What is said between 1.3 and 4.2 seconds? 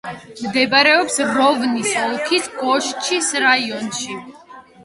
როვნოს ოლქის გოშჩის რაიონში.